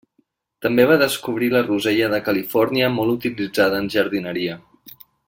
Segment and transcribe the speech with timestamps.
[0.65, 4.57] També va descobrir la rosella de Califòrnia molt utilitzada en jardineria.